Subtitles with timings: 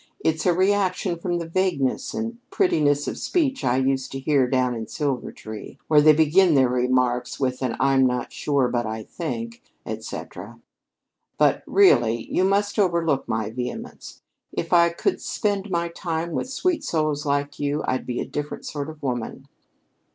[0.25, 4.73] It's a reaction from the vagueness and prettiness of speech I used to hear down
[4.73, 9.61] in Silvertree, where they begin their remarks with an 'I'm not sure, but I think,'
[9.85, 10.59] et cetera.
[11.37, 14.23] But, really, you must overlook my vehemence.
[14.51, 18.65] If I could spend my time with sweet souls like you, I'd be a different
[18.65, 19.47] sort of woman."